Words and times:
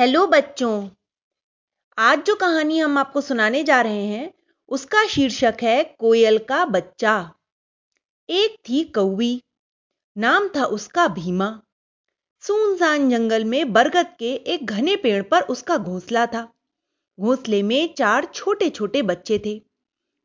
Hello 0.00 0.26
बच्चों। 0.26 0.88
आज 1.98 2.24
जो 2.24 2.34
कहानी 2.34 2.78
हम 2.78 2.98
आपको 2.98 3.20
सुनाने 3.20 3.64
जा 3.64 3.80
रहे 3.80 4.06
हैं, 4.06 4.34
उसका 4.68 5.06
शीर्षक 5.06 5.56
है 5.62 5.84
कोयल 5.84 6.38
का 6.38 6.64
बच्चा। 6.64 7.34
एक 8.30 8.56
थी 8.68 8.84
कौवी। 8.84 9.42
नाम 10.18 10.48
था 10.48 10.64
उसका 10.64 11.08
भीमा। 11.08 11.62
सुनसान 12.40 13.10
जंगल 13.10 13.44
में 13.44 13.72
बरगद 13.72 14.06
के 14.18 14.34
एक 14.34 14.66
घने 14.66 14.96
पेड़ 14.96 15.22
पर 15.22 15.40
उसका 15.42 15.76
घोंसला 15.76 16.26
था। 16.26 16.52
घोंसले 17.20 17.62
में 17.62 17.94
चार 17.94 18.24
छोटे 18.24 18.70
छोटे 18.70 19.02
बच्चे 19.02 19.42
थे। 19.46 19.62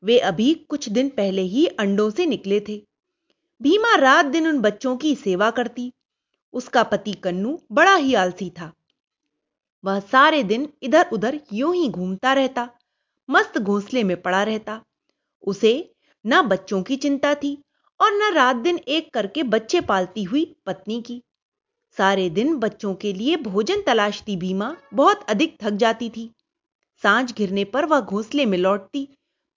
वे 0.04 0.20
अभी 0.20 0.54
कुछ 0.54 0.90
दिन 0.90 1.10
पहले 1.10 1.42
ही 1.42 1.68
अंडों 1.68 2.10
से 2.10 2.26
निकले 2.26 2.60
थे। 2.60 2.88
भीमा 3.62 3.96
रात 3.96 4.26
दिन 4.26 4.48
उन 4.48 4.60
बच्चों 4.60 4.98
की 4.98 5.16
सेवा 5.16 5.52
करती। 5.52 5.94
उसका 6.54 6.84
पति 6.84 7.14
कन्नू 7.14 7.62
बड़ा 7.72 7.96
ही 7.96 8.14
आलसी 8.14 8.50
था। 8.50 8.74
वह 9.86 10.00
सारे 10.02 10.42
दिन 10.44 10.68
इधर 10.84 11.10
उधर 11.14 11.40
यूँ 11.54 11.74
ही 11.76 11.88
घूमता 11.90 12.34
रहता, 12.34 12.70
मस्त 13.30 13.58
घोंसले 13.58 14.04
में 14.04 14.22
पड़ा 14.22 14.42
रहता। 14.44 14.82
उसे 15.44 15.74
न 16.26 16.42
बच्चों 16.42 16.82
की 16.84 16.96
चिंता 16.96 17.34
थी 17.36 17.58
और 18.00 18.12
न 18.14 18.34
रात 18.34 18.56
दिन 18.56 18.78
एक 18.88 19.14
करके 19.14 19.44
बच्चे 19.46 19.82
पालती 19.82 20.24
हुई 20.24 20.46
पत्नी 20.66 21.02
की। 21.02 21.22
सारे 21.98 22.30
दिन 22.30 22.56
बच्चों 22.56 22.94
के 22.96 23.12
लिए 23.14 23.36
भोजन 23.38 23.82
तलाशती 23.82 24.36
भीमा 24.38 24.76
बहुत 24.94 25.26
अधिक 25.30 25.56
थक 25.64 25.74
जाती 25.76 26.10
थी। 26.10 26.30
साँझ 27.04 27.34
घिरने 27.34 27.64
पर 27.66 27.86
वह 27.86 28.00
घोंसले 28.00 28.46
में 28.46 28.58
लौटती 28.58 29.08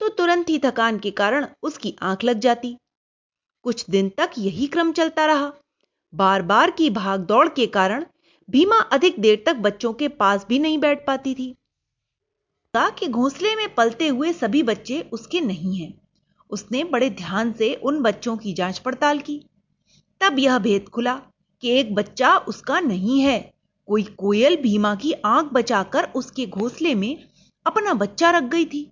तो 0.01 0.09
तुरंत 0.09 0.49
ही 0.49 0.59
थकान 0.59 0.99
के 0.99 1.11
कारण 1.11 1.47
उसकी 1.63 1.95
आँख 2.01 2.23
लग 2.23 2.39
जाती। 2.39 2.75
कुछ 3.65 3.89
दिन 3.89 4.09
तक 4.09 4.31
यही 4.37 4.67
क्रम 4.67 4.91
चलता 4.91 5.25
रहा। 5.25 5.51
बार 6.13 6.41
बार 6.41 6.71
की 6.71 6.89
भाग 6.89 7.19
दौड़ 7.21 7.47
के 7.49 7.65
कारण 7.67 8.05
भीमा 8.49 8.75
अधिक 8.75 9.19
देर 9.19 9.43
तक 9.45 9.55
बच्चों 9.55 9.93
के 9.93 10.07
पास 10.07 10.45
भी 10.49 10.59
नहीं 10.59 10.77
बैठ 10.77 11.07
पाती 11.07 11.33
थी। 11.33 11.55
कि 12.75 13.07
घोंसले 13.07 13.55
में 13.55 13.75
पलते 13.75 14.07
हुए 14.07 14.33
सभी 14.33 14.63
बच्चे 14.63 15.09
उसके 15.13 15.41
नहीं 15.41 15.77
हैं। 15.77 16.01
उसने 16.49 16.83
बड़े 16.83 17.09
ध्यान 17.09 17.53
से 17.53 17.75
उन 17.75 18.01
बच्चों 18.01 18.37
की 18.37 18.53
जाँच 18.53 18.79
पड़ताल 18.79 19.19
की। 19.19 19.45
तब 20.21 20.39
यह 20.39 20.59
भेद 20.59 20.89
खुला 20.89 21.21
कि 21.61 21.69
एक 21.69 21.95
बच्चा 21.95 22.37
उसका 22.37 22.79
नहीं 22.79 23.21
है। 23.21 23.53
कोई 23.87 24.03
कोयल 24.03 24.55
भीमा 24.55 24.95
की 24.95 25.13
आँख 25.13 25.53
बचाकर 25.53 26.03
उसके 26.15 26.45
घोंसले 26.45 26.95
में 26.95 27.29
अपना 27.65 27.93
बच्चा 27.93 28.31
रख 28.31 28.43
गई 28.43 28.65
थी। 28.65 28.91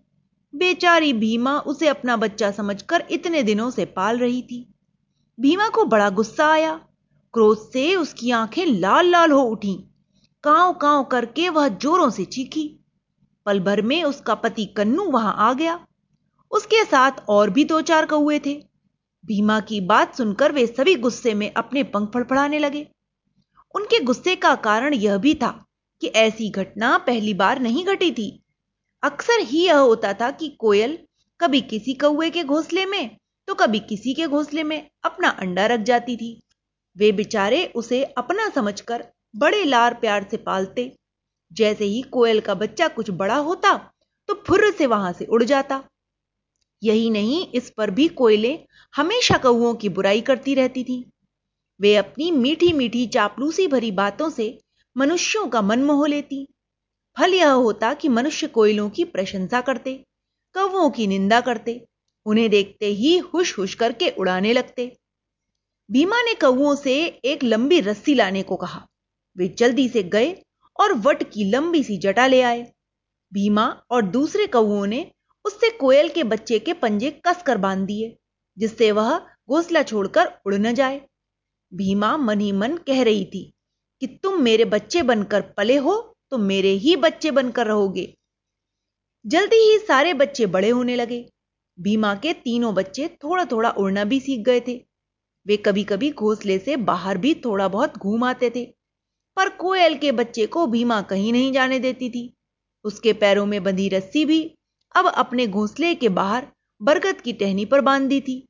बेचारी 0.55 1.13
भीमा 1.13 1.59
उसे 1.59 1.87
अपना 1.87 2.17
बच्चा 2.17 2.51
समझकर 2.51 3.03
इतने 3.11 3.43
दिनों 3.43 3.71
से 3.71 3.85
पाल 3.85 4.17
रही 4.17 4.41
थी। 4.41 4.73
भीमा 5.39 5.69
को 5.69 5.85
बड़ा 5.85 6.09
गुस्सा 6.09 6.47
आया। 6.47 6.86
क्रोध 7.37 7.57
से 7.71 7.95
उसकी 7.95 8.31
आँखें 8.31 8.65
लाल 8.65 9.09
लाल 9.09 9.31
हो 9.31 9.41
उठी। 9.41 9.73
कांव 10.43 10.71
कांव 10.73 11.03
करके 11.03 11.49
वह 11.49 11.67
जोरों 11.67 12.09
से 12.09 12.25
चीखी। 12.25 12.63
पल 13.45 13.59
भर 13.59 13.81
में 13.81 14.03
उसका 14.03 14.35
पति 14.35 14.65
कन्नू 14.65 15.03
वहाँ 15.03 15.35
आ 15.39 15.53
गया। 15.53 15.87
उसके 16.51 16.83
साथ 16.85 17.11
और 17.29 17.49
भी 17.49 17.63
दो 17.63 17.81
चार 17.81 18.05
कौए 18.05 18.39
थे। 18.39 18.53
भीमा 19.25 19.59
की 19.59 19.81
बात 19.81 20.15
सुनकर 20.15 20.51
वे 20.51 20.65
सभी 20.67 20.95
गुस्से 20.95 21.33
में 21.33 21.51
अपने 21.53 21.83
पंख 21.83 22.09
फड़फड़ाने 22.13 22.59
लगे। 22.59 22.85
उनके 23.75 23.99
गुस्से 23.99 24.35
का 24.35 24.55
कारण 24.55 24.93
यह 24.93 25.17
भी 25.17 25.35
था 25.35 25.51
कि 26.01 26.07
ऐसी 26.07 26.49
घटना 26.49 26.97
पहली 26.97 27.33
बार 27.33 27.59
नहीं 27.59 27.85
घटी 27.85 28.11
थी। 28.11 28.43
अक्सर 29.03 29.39
ही 29.41 29.65
यह 29.65 29.77
होता 29.77 30.13
था 30.13 30.31
कि 30.31 30.49
कोयल 30.59 30.97
कभी 31.39 31.61
किसी 31.61 31.93
कौए 31.93 32.29
के 32.29 32.43
घोंसले 32.43 32.85
में 32.85 33.17
तो 33.47 33.55
कभी 33.55 33.79
किसी 33.79 34.13
के 34.13 34.27
घोंसले 34.27 34.63
में 34.63 34.89
अपना 35.03 35.29
अंडा 35.29 35.65
रख 35.65 35.79
जाती 35.79 36.17
थी। 36.17 36.39
वे 36.97 37.11
बेचारे 37.11 37.65
उसे 37.75 38.03
अपना 38.17 38.47
समझकर 38.49 39.03
बड़े 39.35 39.63
लार 39.63 39.93
प्यार 39.93 40.27
से 40.31 40.37
पालते। 40.37 40.91
जैसे 41.51 41.85
ही 41.85 42.01
कोयल 42.11 42.39
का 42.39 42.53
बच्चा 42.53 42.87
कुछ 42.87 43.09
बड़ा 43.11 43.35
होता 43.35 43.73
तो 44.29 44.33
फुर्र 44.47 44.71
से 44.71 44.85
वहाँ 44.85 45.11
से 45.13 45.25
उड़ 45.25 45.43
जाता। 45.43 45.83
यही 46.81 47.09
नहीं, 47.09 47.45
इस 47.47 47.69
पर 47.69 47.91
भी 47.91 48.07
कोयले 48.07 48.57
हमेशा 48.93 49.37
कौओं 49.37 49.73
की 49.75 49.89
बुराई 49.89 50.21
करती 50.21 50.55
रहती 50.55 50.83
थी। 50.83 51.03
वे 51.79 51.95
अपनी 51.95 52.31
मीठी 52.31 52.71
मीठी 52.73 53.05
चापलूसी 53.07 53.67
भरी 53.67 53.91
बातों 53.91 54.29
से 54.29 54.57
मनुष्यों 54.95 55.47
का 55.47 55.61
मन 55.61 55.83
मोह 55.83 56.07
लेती। 56.07 56.45
फल 57.17 57.33
यह 57.33 57.51
होता 57.51 57.93
कि 57.93 58.09
मनुष्य 58.09 58.47
कोयलों 58.47 58.89
की 58.89 59.03
प्रशंसा 59.05 59.61
करते, 59.61 59.93
कौओं 60.55 60.89
की 60.89 61.07
निंदा 61.07 61.41
करते, 61.41 61.81
उन्हें 62.25 62.49
देखते 62.49 62.85
ही 62.85 63.17
हुश 63.17 63.57
हुश 63.57 63.73
करके 63.73 64.09
उड़ाने 64.09 64.53
लगते। 64.53 64.95
भीमा 65.91 66.21
ने 66.21 66.33
कौओं 66.33 66.75
से 66.75 66.93
एक 67.25 67.43
लंबी 67.43 67.79
रस्सी 67.79 68.13
लाने 68.15 68.43
को 68.43 68.55
कहा। 68.55 68.87
वे 69.35 69.47
जल्दी 69.47 69.89
से 69.89 70.03
गए 70.03 70.43
और 70.79 70.93
वट 70.93 71.23
की 71.23 71.43
लंबी 71.51 71.83
सी 71.83 71.97
जटा 71.97 72.27
ले 72.27 72.41
आए। 72.41 72.73
भीमा 73.33 73.65
और 73.91 74.01
दूसरे 74.01 74.47
कौओं 74.47 74.85
ने 74.85 75.11
उससे 75.45 75.69
कोयल 75.69 76.09
के 76.09 76.23
बच्चे 76.23 76.59
के 76.59 76.73
पंजे 76.73 77.11
कसकर 77.25 77.57
बाँध 77.57 77.85
दिए, 77.85 78.15
जिससे 78.57 78.91
वह 78.91 79.17
घोसला 79.49 79.83
छोड़कर 79.83 80.31
उड़ 80.45 80.55
न 80.55 80.73
जाए। 80.73 81.01
भीमा 81.73 82.17
मन 82.17 82.39
ही 82.39 82.51
मन 82.51 82.77
कह 82.77 83.03
रही 83.03 83.25
थी 83.25 83.53
कि 84.01 84.07
तुम 84.07 84.41
मेरे 84.41 84.65
बच्चे 84.65 85.03
बनकर 85.03 85.41
पले 85.41 85.77
हो 85.77 85.95
तो 86.31 86.37
मेरे 86.37 86.69
ही 86.69 86.95
बच्चे 86.95 87.31
बनकर 87.31 87.67
रहोगे। 87.67 88.17
जल्दी 89.25 89.55
ही 89.55 89.77
सारे 89.79 90.13
बच्चे 90.13 90.45
बड़े 90.45 90.69
होने 90.69 90.95
लगे। 90.95 91.29
भीमा 91.79 92.15
के 92.15 92.33
तीनों 92.33 92.73
बच्चे 92.75 93.07
थोड़ा 93.07 93.45
थोड़ा 93.45 93.69
उड़ना 93.69 94.03
भी 94.03 94.19
सीख 94.19 94.45
गए 94.45 94.59
थे। 94.59 94.86
वे 95.47 95.57
कभी 95.57 95.83
कभी 95.83 96.11
घोंसले 96.11 96.57
से 96.59 96.75
बाहर 96.75 97.17
भी 97.17 97.33
थोड़ा 97.35 97.67
बहुत 97.67 97.97
घूम 97.97 98.23
आते 98.23 98.49
थे, 98.49 98.65
पर 99.37 99.49
कोयल 99.49 99.97
के 99.97 100.11
बच्चे 100.11 100.45
को 100.45 100.65
भीमा 100.67 101.01
कहीं 101.01 101.31
नहीं 101.33 101.51
जाने 101.53 101.79
देती 101.79 102.09
थी। 102.09 102.33
उसके 102.85 103.13
पैरों 103.13 103.45
में 103.45 103.63
बंधी 103.63 103.87
रस्सी 103.89 104.25
भी 104.25 104.41
अब 104.95 105.07
अपने 105.07 105.47
घोंसले 105.47 105.93
के 105.95 106.09
बाहर 106.09 106.47
बरगद 106.81 107.21
की 107.21 107.33
टहनी 107.33 107.65
पर 107.65 107.81
बाँध 107.81 108.09
दी 108.09 108.19
थी। 108.21 108.43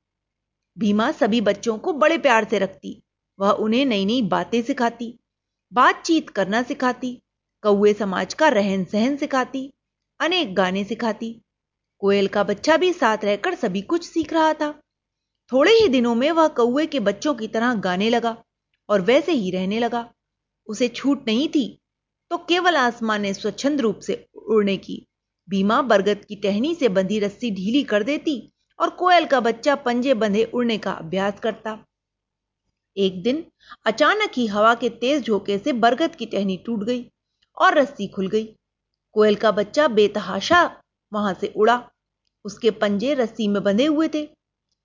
भीमा 0.77 1.11
सभी 1.11 1.41
बच्चों 1.41 1.77
को 1.77 1.93
बड़े 1.93 2.17
प्यार 2.17 2.47
से 2.49 2.59
रखती, 2.59 3.01
वह 3.39 3.49
उन्हें 3.49 3.85
नई 3.85 4.05
नई 4.05 4.21
बातें 4.21 4.61
सिखाती, 4.61 5.17
बातचीत 5.71 6.29
करना 6.29 6.61
सिखाती 6.63 7.13
कौए 7.63 7.93
समाज 7.93 8.33
का 8.33 8.47
रहन 8.49 8.83
सहन 8.85 9.15
सिखाती, 9.17 9.71
अनेक 10.19 10.55
गाने 10.55 10.83
सिखाती। 10.83 11.31
कोयल 12.01 12.27
का 12.27 12.43
बच्चा 12.43 12.77
भी 12.77 12.91
साथ 12.93 13.25
रहकर 13.25 13.55
सभी 13.55 13.81
कुछ 13.83 14.07
सीख 14.07 14.33
रहा 14.33 14.53
था। 14.53 14.73
थोड़े 15.51 15.71
ही 15.71 15.87
दिनों 15.87 16.13
में 16.15 16.31
वह 16.31 16.47
कौए 16.55 16.85
के 16.85 16.99
बच्चों 17.01 17.33
की 17.35 17.47
तरह 17.47 17.73
गाने 17.81 18.09
लगा 18.09 18.35
और 18.89 19.01
वैसे 19.01 19.31
ही 19.33 19.51
रहने 19.51 19.79
लगा। 19.79 20.09
उसे 20.67 20.87
छूट 20.89 21.27
नहीं 21.27 21.47
थी 21.49 21.67
तो 22.31 22.37
केवल 22.39 22.75
आसमान 22.77 23.21
ने 23.21 23.33
स्वच्छंद 23.33 23.81
रूप 23.81 23.99
से 23.99 24.25
उड़ने 24.35 24.75
की, 24.77 25.05
भीमा 25.47 25.81
बरगद 25.83 26.25
की 26.25 26.35
टहनी 26.35 26.73
से 26.75 26.89
बंधी 26.89 27.19
रस्सी 27.19 27.51
ढीली 27.51 27.83
कर 27.85 28.03
देती 28.03 28.41
और 28.79 28.89
कोयल 28.95 29.25
का 29.25 29.39
बच्चा 29.41 29.75
पंजे 29.77 30.13
बंधे 30.15 30.43
उड़ने 30.45 30.77
का 30.77 30.91
अभ्यास 30.93 31.39
करता। 31.39 31.77
एक 32.97 33.21
दिन 33.23 33.43
अचानक 33.85 34.31
ही 34.37 34.45
हवा 34.47 34.73
के 34.75 34.89
तेज 34.91 35.25
झोंके 35.25 35.57
से 35.57 35.73
बरगद 35.75 36.15
की 36.15 36.25
टहनी 36.25 36.57
टूट 36.65 36.83
गई 36.83 37.05
और 37.57 37.77
रस्सी 37.77 38.07
खुल 38.07 38.27
गई। 38.27 38.45
कोयल 39.15 39.35
का 39.35 39.51
बच्चा 39.53 39.87
बेतहाशा 39.89 40.63
वहाँ 41.11 41.33
से 41.33 41.53
उड़ा। 41.55 41.81
उसके 42.45 42.71
पंजे 42.73 43.13
रस्सी 43.13 43.47
में 43.47 43.61
बंधे 43.63 43.85
हुए 43.85 44.07
थे। 44.07 44.27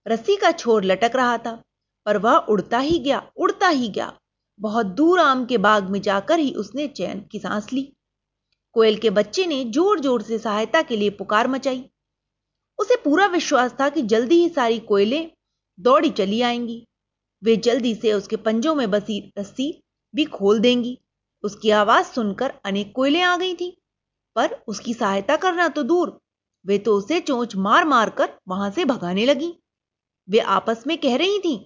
रस्सी 0.06 0.36
का 0.36 0.50
छोर 0.52 0.84
लटक 0.84 1.12
रहा 1.16 1.36
था, 1.38 1.62
पर 2.06 2.16
वह 2.18 2.36
उड़ता 2.48 2.78
ही 2.78 2.98
गया, 2.98 3.22
उड़ता 3.36 3.68
ही 3.68 3.88
गया। 3.88 4.12
बहुत 4.60 4.86
दूर 4.86 5.20
आम 5.20 5.44
के 5.46 5.58
बाग 5.58 5.90
में 5.90 6.00
जाकर 6.02 6.38
ही 6.38 6.52
उसने 6.54 6.86
चैन 6.88 7.20
की 7.22 7.38
सांस 7.38 7.72
ली। 7.72 7.82
कोयल 8.74 8.96
के 8.96 9.10
बच्चे 9.10 9.46
ने 9.46 9.64
ज़ोर 9.64 10.00
ज़ोर 10.00 10.22
से 10.22 10.38
सहायता 10.38 10.82
के 10.82 10.96
लिए 10.96 11.10
पुकार 11.10 11.48
मचाई। 11.48 11.84
उसे 12.78 12.96
पूरा 12.96 13.26
विश्वास 13.26 13.74
था 13.80 13.88
कि 13.88 14.02
जल्दी 14.02 14.42
ही 14.42 14.48
सारी 14.48 14.78
कोयलें 14.78 15.30
दौड़ी 15.78 16.10
चली 16.10 16.41
आएँगी। 16.42 16.84
वे 17.42 17.56
जल्दी 17.56 17.94
से 17.94 18.12
उसके 18.12 18.36
पंजों 18.36 18.74
में 18.74 18.91
बसी 18.91 19.20
रस्सी 19.38 19.72
भी 20.14 20.24
खोल 20.24 20.60
देंगी। 20.60 20.98
उसकी 21.44 21.70
आवाज़ 21.70 22.06
सुनकर 22.06 22.52
अनेक 22.64 22.92
कोयलें 22.96 23.22
आ 23.22 23.36
गई 23.36 23.54
थी, 23.54 23.77
पर 24.36 24.53
उसकी 24.68 24.94
सहायता 24.94 25.36
करना 25.36 25.68
तो 25.68 25.82
दूर। 25.82 26.18
वे 26.65 26.78
तो 26.78 26.97
उसे 26.97 27.21
चोंच 27.21 27.56
मार 27.56 27.84
मार 27.84 28.10
कर 28.10 28.32
वहाँ 28.48 28.71
से 28.71 28.84
भगाने 28.84 29.27
लगी। 29.27 29.53
वे 30.32 30.38
आपस 30.38 30.84
में 30.86 30.96
कह 30.98 31.16
रही 31.16 31.38
थी 31.38 31.56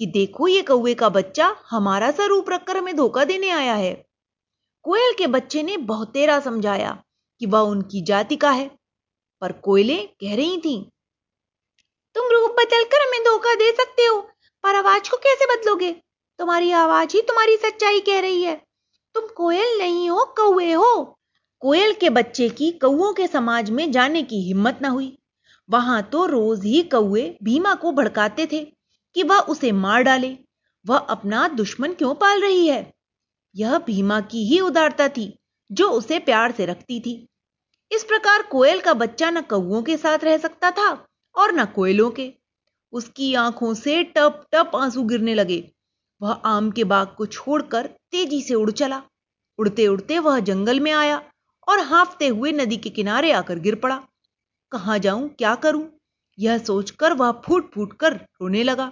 कि 0.00 0.06
देखो 0.06 0.48
ये 0.48 0.62
कौए 0.62 0.94
का 0.94 1.08
बच्चा 1.08 1.56
हमारा 1.70 2.10
सा 2.10 2.26
रूप 2.26 2.50
रखकर 2.50 2.76
हमें 2.76 2.96
धोखा 2.96 3.24
देने 3.24 3.50
आया 3.50 3.74
है। 3.74 3.92
कोयल 4.84 5.14
के 5.18 5.26
बच्चे 5.26 5.62
ने 5.62 5.76
बहुत 5.76 6.12
तेरा 6.12 6.38
समझाया 6.40 7.02
कि 7.40 7.46
वह 7.46 7.60
उनकी 7.60 8.02
जाति 8.02 8.36
का 8.36 8.50
है, 8.50 8.70
पर 9.42 9.52
कोयले 9.52 9.96
कह 10.20 10.34
रही 10.36 10.58
थी, 10.58 10.76
तुम 12.16 12.26
रूप 12.26 12.50
बदलकर 12.50 13.06
हमें 13.06 13.20
धोखा 13.20 13.54
दे 13.54 13.70
सकते 13.72 14.02
हो, 14.02 14.20
पर 14.64 14.74
आवाज़ 14.74 15.10
को 15.10 15.16
कैसे 15.16 15.46
बदलोगे? 15.46 15.92
तुम्हारी 16.38 16.70
आवाज़ 16.72 17.16
ही 17.16 17.22
तुम्हारी 17.22 17.56
सच्चाई 17.56 18.00
कह 18.00 18.20
रही 18.20 18.42
है। 18.42 18.54
तुम 19.14 19.26
कोयल 19.26 19.78
नहीं 19.78 20.08
हो 20.10 20.24
कौए 20.36 20.72
हो। 20.72 21.18
कोयल 21.62 21.92
के 21.92 22.10
बच्चे 22.10 22.48
की 22.48 22.70
कौओं 22.72 23.12
के 23.12 23.26
समाज 23.26 23.70
में 23.70 23.90
जाने 23.92 24.22
की 24.22 24.42
हिम्मत 24.42 24.78
न 24.82 24.84
हुई। 24.84 25.18
वहाँ 25.70 26.02
तो 26.02 26.26
रोज 26.26 26.64
ही 26.64 26.82
कौए 26.82 27.36
भीमा 27.42 27.74
को 27.74 27.92
भड़काते 27.92 28.46
थे 28.52 28.64
कि 29.14 29.22
वह 29.22 29.38
उसे 29.38 29.72
मार 29.72 30.02
डाले। 30.02 30.38
वह 30.86 30.96
अपना 30.96 31.48
दुश्मन 31.48 31.92
क्यों 31.92 32.14
पाल 32.14 32.40
रही 32.40 32.66
है? 32.66 32.92
यह 33.56 33.78
भीमा 33.78 34.20
की 34.20 34.44
ही 34.44 34.60
उदारता 34.60 35.08
थी, 35.08 35.38
जो 35.72 35.88
उसे 35.88 36.18
प्यार 36.18 36.52
से 36.52 36.66
रखती 36.66 37.00
थी। 37.00 37.28
इस 37.92 38.04
प्रकार 38.04 38.42
कोयल 38.42 38.80
का 38.80 38.94
बच्चा 38.94 39.30
न 39.30 39.40
कौओं 39.40 39.82
के 39.82 39.96
साथ 39.96 40.18
रह 40.24 40.38
सकता 40.38 40.70
था 40.70 41.06
और 41.36 41.52
न 41.52 41.64
कोयलों 41.64 42.10
के। 42.10 42.32
उसकी 42.92 43.34
आँखों 43.34 43.74
से 43.74 44.02
टप 44.04 44.46
टप 44.52 44.70
आँसू 44.76 45.02
गिरने 45.02 45.34
लगे। 45.34 45.72
वह 46.22 46.32
आम 46.32 46.70
के 46.70 46.84
बाग 46.84 47.14
को 47.16 47.26
छोड़कर 47.26 47.86
तेज़ी 47.86 48.42
से 48.42 48.54
उड़ 48.54 48.70
चला। 48.70 49.02
उड़ते 49.58 49.86
उड़ते 49.86 50.18
वह 50.18 50.40
जंगल 50.40 50.80
में 50.80 50.92
आया 50.92 51.22
और 51.68 51.80
हाफते 51.80 52.26
हुए 52.26 52.52
नदी 52.52 52.76
के 52.76 52.90
किनारे 52.90 53.32
आकर 53.32 53.58
गिर 53.58 53.74
पड़ा। 53.74 54.00
कहाँ 54.72 54.98
जाऊँ, 54.98 55.28
क्या 55.28 55.54
करूँ? 55.54 55.88
यह 56.38 56.58
सोचकर 56.58 57.12
वह 57.12 57.30
फूट 57.44 57.70
फूट 57.72 57.92
कर 57.92 58.14
रोने 58.14 58.62
लगा। 58.62 58.90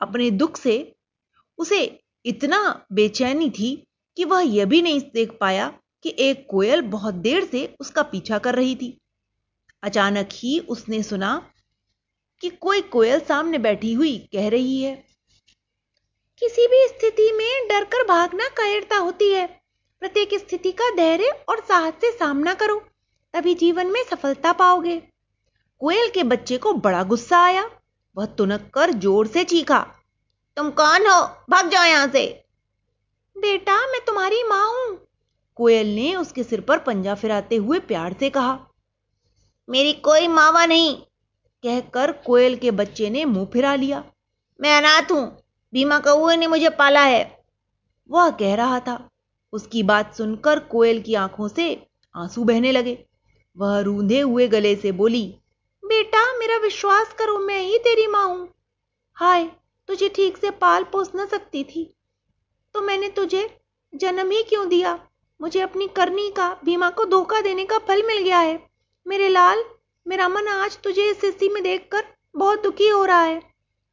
अपने 0.00 0.30
दुख 0.30 0.56
से 0.56 0.76
उसे 1.58 1.80
इतना 2.24 2.60
बेचैनी 2.92 3.50
थी 3.50 3.74
कि 4.16 4.24
वह 4.24 4.40
यह 4.40 4.64
भी 4.64 4.82
नहीं 4.82 5.00
देख 5.14 5.36
पाया 5.40 5.68
कि 6.04 6.14
एक 6.18 6.46
कोयल 6.50 6.80
बहुत 6.88 7.14
देर 7.16 7.44
से 7.44 7.64
उसका 7.80 8.02
पीछा 8.02 8.38
कर 8.38 8.54
रही 8.54 8.74
थी। 8.76 8.96
अचानक 9.82 10.28
ही 10.32 10.58
उसने 10.68 11.02
सुना 11.02 11.30
कि 12.42 12.50
कोई 12.50 12.80
कोयल 12.88 13.20
सामने 13.20 13.58
बैठी 13.58 13.92
हुई 13.92 14.16
कह 14.32 14.48
रही 14.48 14.80
है, 14.82 14.94
किसी 16.42 16.66
भी 16.66 16.86
स्थिति 16.88 17.30
में 17.32 17.68
डरकर 17.68 18.06
भागना 18.06 18.48
कायरता 18.56 18.96
होती 18.96 19.30
है। 19.32 19.46
प्रत्येक 20.02 20.34
स्थिति 20.34 20.72
का 20.72 20.90
धैर्य 20.96 21.30
और 21.48 21.60
साहस 21.60 21.94
से 22.00 22.10
सामना 22.12 22.54
करो। 22.54 22.82
तभी 23.34 23.54
जीवन 23.54 23.86
में 23.86 24.02
सफलता 24.04 24.52
पाओगे। 24.52 24.96
कोयल 25.80 26.10
के 26.10 26.22
बच्चे 26.24 26.58
को 26.58 26.72
बड़ा 26.72 27.02
गुस्सा 27.02 27.38
आया। 27.38 27.70
वह 28.16 28.26
तुनक 28.26 28.70
कर 28.74 28.90
ज़ोर 28.90 29.26
से 29.26 29.44
चीखा, 29.44 29.78
तुम 30.56 30.70
कौन 30.70 31.06
हो? 31.06 31.20
भाग 31.50 31.68
जाओ 31.68 31.84
यहाँ 31.84 32.08
से! 32.08 32.26
बेटा, 33.36 33.76
मैं 33.86 34.00
तुम्हारी 34.06 34.42
माँ 34.42 34.66
हूँ। 34.66 34.98
कोयल 35.56 35.94
ने 35.94 36.14
उसके 36.14 36.42
सिर 36.42 36.60
पर 36.60 36.78
पंजा 36.78 37.14
फिराते 37.14 37.56
हुए 37.56 37.78
प्यार 37.78 38.12
से 38.12 38.30
कहा। 38.30 38.58
मेरी 39.68 39.92
कोई 39.92 40.28
मावा 40.28 40.64
नहीं! 40.66 40.94
कहकर 41.64 42.12
कोयल 42.12 42.56
के 42.56 42.70
बच्चे 42.70 43.10
ने 43.10 43.24
मुँह 43.24 43.46
फिरा 43.46 43.74
लिया। 43.74 44.02
मैं 44.60 44.76
अनाथ 44.76 45.12
हूँ। 45.12 45.26
भीमा 45.72 45.98
कौए 45.98 46.36
ने 46.36 46.46
मुझे 46.46 46.68
पाला 46.68 47.02
है। 47.02 47.22
वह 48.10 48.30
कह 48.30 48.54
रहा 48.54 48.80
था। 48.80 49.08
उसकी 49.52 49.82
बात 49.82 50.14
सुनकर 50.14 50.58
कोयल 50.58 51.00
की 51.02 51.14
आँखों 51.14 51.48
से 51.48 51.86
आँसू 52.14 52.44
बहने 52.44 52.72
लगे। 52.72 53.04
वह 53.60 53.80
रूंधे 53.80 54.20
हुए 54.20 54.48
गले 54.48 54.76
से 54.76 54.92
बोली, 54.92 55.36
बेटा, 55.84 56.38
मेरा 56.38 56.56
विश्वास 56.56 57.12
करो, 57.12 57.38
मैं 57.38 57.60
ही 57.60 57.78
तेरी 57.78 58.06
माँ 58.06 58.26
हूँ। 58.26 58.48
हाय, 59.14 59.44
तुझे 59.88 60.08
ठीक 60.08 60.36
से 60.36 60.50
पाल 60.50 60.84
पोस 60.84 61.10
न 61.16 61.26
सकती 61.26 61.64
थी। 61.64 61.94
तो 62.74 62.80
मैंने 62.80 63.08
तुझे 63.08 63.60
जन्म 63.94 64.30
ही 64.30 64.42
क्यों 64.42 64.68
दिया? 64.68 65.08
मुझे 65.40 65.60
अपनी 65.60 65.88
करनी 65.88 66.30
का, 66.30 66.56
भीमा 66.64 66.90
को 66.90 67.04
धोखा 67.04 67.40
देने 67.40 67.64
का 67.64 67.78
फल 67.78 68.02
मिल 68.06 68.18
गया 68.18 68.38
है। 68.38 68.70
मेरे 69.06 69.28
लाल, 69.28 69.64
मेरा 70.06 70.28
मन 70.28 70.48
आज 70.48 70.78
तुझे 70.78 71.10
इस 71.10 71.18
स्थिति 71.18 71.48
में 71.48 71.62
देखकर 71.62 72.04
बहुत 72.36 72.62
दुखी 72.62 72.88
हो 72.88 73.04
रहा 73.04 73.22
है। 73.22 73.42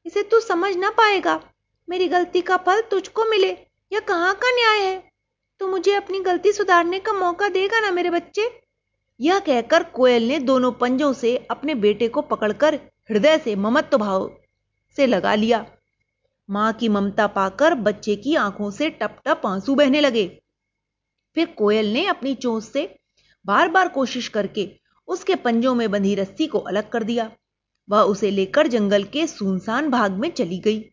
इसे 0.05 0.23
तू 0.23 0.39
समझ 0.39 0.75
ना 0.75 0.89
पाएगा। 0.89 1.41
मेरी 1.89 2.07
गलती 2.07 2.41
का 2.41 2.57
फल 2.57 2.81
तुझको 2.81 3.25
मिले 3.25 3.49
यह 3.91 3.99
कहाँ 3.99 4.35
का 4.35 4.51
न्याय 4.51 4.79
है? 4.79 5.11
तो 5.59 5.67
मुझे 5.67 5.93
अपनी 5.93 6.19
गलती 6.19 6.51
सुधारने 6.51 6.99
का 6.99 7.13
मौका 7.13 7.49
देगा 7.49 7.79
ना 7.79 7.91
मेरे 7.91 8.09
बच्चे? 8.09 8.66
यह 9.19 9.39
कहकर 9.39 9.83
कोयल 9.83 10.27
ने 10.27 10.39
दोनों 10.39 10.71
पंजों 10.71 11.13
से 11.13 11.35
अपने 11.51 11.75
बेटे 11.75 12.07
को 12.07 12.21
पकड़कर 12.21 12.75
हृदय 13.09 13.37
से 13.37 13.55
ममत्व 13.55 13.97
भाव 13.97 14.29
से 14.97 15.07
लगा 15.07 15.35
लिया। 15.35 15.65
माँ 16.49 16.73
की 16.73 16.89
ममता 16.89 17.27
पाकर 17.27 17.73
बच्चे 17.73 18.15
की 18.15 18.35
आँखों 18.35 18.71
से 18.71 18.89
टप 18.89 19.21
टप 19.25 19.41
आँसू 19.45 19.75
बहने 19.75 20.01
लगे। 20.01 20.41
फिर 21.35 21.45
कोयल 21.45 21.93
ने 21.93 22.05
अपनी 22.05 22.35
चोंच 22.35 22.63
से 22.63 22.99
बार 23.45 23.69
बार 23.69 23.87
कोशिश 23.87 24.27
करके 24.27 24.69
उसके 25.07 25.35
पंजों 25.35 25.75
में 25.75 25.91
बंधी 25.91 26.15
रस्सी 26.15 26.47
को 26.47 26.59
अलग 26.59 26.89
कर 26.89 27.03
दिया। 27.03 27.31
वह 27.89 28.01
उसे 28.01 28.31
लेकर 28.31 28.67
जंगल 28.67 29.03
के 29.03 29.27
सुनसान 29.27 29.89
भाग 29.89 30.11
में 30.11 30.29
चली 30.31 30.59
गई। 30.59 30.83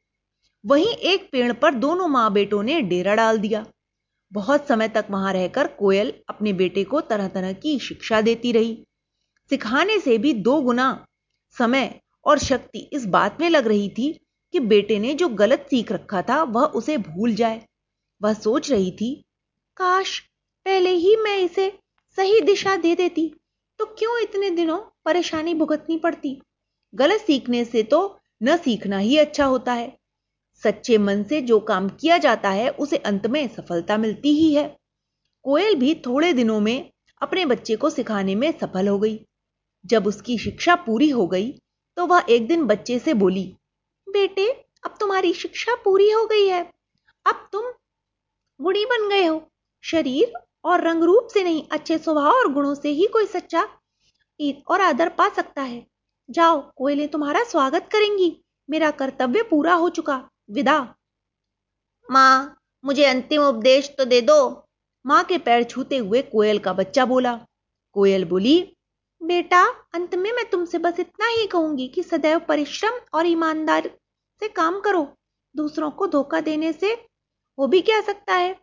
वहीं 0.66 0.86
एक 0.86 1.28
पेड़ 1.32 1.52
पर 1.52 1.74
दोनों 1.74 2.08
माँ 2.08 2.32
बेटों 2.32 2.62
ने 2.62 2.80
डेरा 2.80 3.14
डाल 3.14 3.38
दिया। 3.38 3.64
बहुत 4.34 4.66
समय 4.68 4.88
तक 4.88 5.06
वहाँ 5.10 5.32
रहकर 5.32 5.66
कोयल 5.66 6.12
अपने 6.28 6.52
बेटे 6.52 6.84
को 6.84 7.00
तरह 7.00 7.28
तरह 7.28 7.52
की 7.52 7.78
शिक्षा 7.78 8.20
देती 8.20 8.52
रही। 8.52 8.74
सिखाने 9.50 9.98
से 10.00 10.16
भी 10.18 10.32
दो 10.32 10.60
गुना 10.60 11.06
समय 11.56 12.00
और 12.26 12.38
शक्ति 12.38 12.78
इस 12.92 13.06
बात 13.06 13.40
में 13.40 13.48
लग 13.50 13.66
रही 13.66 13.88
थी 13.88 14.12
कि 14.54 14.60
बेटे 14.60 14.98
ने 14.98 15.14
जो 15.14 15.28
गलत 15.28 15.66
सीख 15.70 15.92
रखा 15.92 16.22
था, 16.22 16.42
वह 16.42 16.64
उसे 16.64 16.96
भूल 16.98 17.34
जाए। 17.34 17.60
वह 18.20 18.32
सोच 18.32 18.70
रही 18.70 18.90
थी, 18.92 19.14
काश 19.76 20.18
पहले 20.66 20.90
ही 20.90 21.16
मैं 21.16 21.36
इसे 21.38 21.72
सही 22.18 22.40
दिशा 22.40 22.76
दे 22.76 22.94
देती 22.94 23.32
तो 23.80 23.84
क्यों 23.98 24.18
इतने 24.22 24.50
दिनों 24.50 24.78
परेशानी 25.04 25.54
भुगतनी 25.54 25.96
पड़ती? 25.98 26.40
गलत 26.94 27.20
सीखने 27.20 27.64
से 27.64 27.82
तो 27.82 28.18
न 28.42 28.56
सीखना 28.56 28.98
ही 28.98 29.16
अच्छा 29.16 29.44
होता 29.44 29.72
है। 29.72 29.96
सच्चे 30.62 30.98
मन 30.98 31.22
से 31.22 31.40
जो 31.42 31.58
काम 31.60 31.88
किया 31.90 32.18
जाता 32.18 32.50
है, 32.50 32.68
उसे 32.70 32.96
अंत 32.96 33.26
में 33.26 33.46
सफलता 33.48 33.96
मिलती 33.96 34.32
ही 34.34 34.52
है। 34.54 34.76
कोयल 35.44 35.74
भी 35.74 35.94
थोड़े 36.06 36.32
दिनों 36.32 36.60
में 36.60 36.90
अपने 37.20 37.44
बच्चे 37.46 37.76
को 37.76 37.90
सिखाने 37.90 38.34
में 38.34 38.50
सफल 38.52 38.88
हो 38.88 38.98
गई। 38.98 39.18
जब 39.84 40.06
उसकी 40.06 40.38
शिक्षा 40.38 40.74
पूरी 40.76 41.08
हो 41.10 41.26
गई 41.26 41.50
तो 41.96 42.06
वह 42.06 42.24
एक 42.28 42.46
दिन 42.48 42.64
बच्चे 42.64 42.98
से 42.98 43.14
बोली, 43.14 43.44
बेटे, 44.06 44.46
अब 44.84 44.94
तुम्हारी 45.00 45.32
शिक्षा 45.32 45.74
पूरी 45.74 46.10
हो 46.10 46.24
गई 46.26 46.46
है। 46.46 46.62
अब 47.26 47.48
तुम 47.52 47.64
गुड़ी 48.60 48.84
बन 48.84 49.08
गए 49.08 49.24
हो। 49.24 49.40
शरीर 49.84 50.32
और 50.64 50.80
रंग 50.80 51.02
रूप 51.02 51.28
से 51.32 51.42
नहीं, 51.44 51.62
अच्छे 51.72 51.98
स्वभाव 51.98 52.32
और 52.32 52.52
गुणों 52.52 52.74
से 52.74 52.88
ही 52.88 53.06
कोई 53.06 53.26
सच्चा 53.26 53.66
ईद 54.40 54.62
और 54.68 54.80
आदर 54.80 55.08
पा 55.08 55.28
सकता 55.28 55.62
है। 55.62 55.86
जाओ, 56.28 56.60
कोयले 56.76 57.06
तुम्हारा 57.06 57.42
स्वागत 57.44 57.88
करेंगी। 57.92 58.36
मेरा 58.68 58.90
कर्तव्य 58.92 59.42
पूरा 59.42 59.74
हो 59.74 59.88
चुका। 59.90 60.16
विदा। 60.50 60.94
माँ, 62.10 62.60
मुझे 62.84 63.04
अंतिम 63.04 63.42
उपदेश 63.42 63.94
तो 63.98 64.04
दे 64.04 64.20
दो। 64.20 64.66
माँ 65.06 65.24
के 65.24 65.38
पैर 65.38 65.64
छूते 65.64 65.96
हुए 65.96 66.22
कोयल 66.22 66.58
का 66.58 66.72
बच्चा 66.72 67.04
बोला। 67.04 67.46
कोयल 67.92 68.24
बोली, 68.24 68.76
बेटा, 69.22 69.64
अंत 69.94 70.14
में 70.14 70.32
मैं 70.32 70.50
तुमसे 70.50 70.78
बस 70.78 71.00
इतना 71.00 71.26
ही 71.26 71.46
कहूँगी 71.46 71.88
कि 71.88 72.02
सदैव 72.02 72.38
परिश्रम 72.38 72.92
और 73.14 73.26
ईमानदार 73.26 73.90
से 74.40 74.48
काम 74.48 74.80
करो। 74.80 75.16
दूसरों 75.56 75.90
को 75.90 76.06
धोखा 76.06 76.40
देने 76.40 76.72
से 76.72 77.08
वो 77.58 77.66
भी 77.66 77.80
क्या 77.80 78.00
सकता 78.00 78.34
है? 78.34 78.60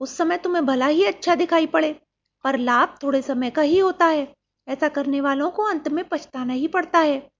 उस 0.00 0.16
समय 0.16 0.36
तुम्हें 0.36 0.66
भला 0.66 0.86
ही 0.86 1.04
अच्छा 1.04 1.34
दिखाई 1.34 1.66
पड़े, 1.66 2.00
पर 2.44 2.58
लाभ 2.58 2.98
थोड़े 3.02 3.22
समय 3.22 3.50
का 3.50 3.62
ही 3.62 3.78
होता 3.78 4.06
है। 4.06 4.34
ऐसा 4.68 4.88
करने 4.88 5.20
वालों 5.20 5.50
को 5.50 5.62
अंत 5.62 5.88
में 5.88 6.08
पछताना 6.08 6.52
ही 6.52 6.68
पड़ता 6.68 6.98
है। 6.98 7.30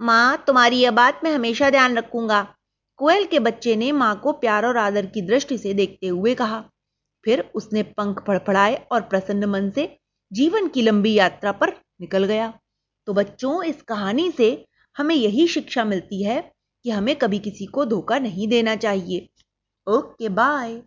माँ, 0.00 0.44
तुम्हारी 0.46 0.76
यह 0.76 0.90
बात 0.90 1.20
मैं 1.24 1.34
हमेशा 1.34 1.70
ध्यान 1.70 1.98
रखूँगा। 1.98 2.53
कोयल 2.98 3.24
के 3.24 3.38
बच्चे 3.38 3.76
ने 3.76 3.92
माँ 3.92 4.20
को 4.20 4.32
प्यार 4.32 4.66
और 4.66 4.76
आदर 4.76 5.06
की 5.06 5.22
दृष्टि 5.22 5.58
से 5.58 5.74
देखते 5.74 6.06
हुए 6.06 6.34
कहा। 6.34 6.64
फिर 7.24 7.50
उसने 7.54 7.82
पंख 7.82 8.24
फड़फड़ाए 8.26 8.74
और 8.92 9.00
प्रसन्न 9.00 9.44
मन 9.44 9.70
से 9.70 9.98
जीवन 10.32 10.68
की 10.68 10.82
लंबी 10.82 11.14
यात्रा 11.14 11.52
पर 11.52 11.68
निकल 12.00 12.24
गया। 12.24 12.52
तो 13.06 13.12
बच्चों, 13.12 13.62
इस 13.62 13.82
कहानी 13.82 14.30
से 14.30 14.66
हमें 14.96 15.14
यही 15.14 15.48
शिक्षा 15.48 15.84
मिलती 15.84 16.22
है 16.22 16.52
कि 16.84 16.90
हमें 16.90 17.16
कभी 17.16 17.38
किसी 17.38 17.66
को 17.66 17.84
धोखा 17.84 18.18
नहीं 18.18 18.48
देना 18.48 18.76
चाहिए। 18.76 19.28
Okay, 19.86 20.28
bye. 20.28 20.82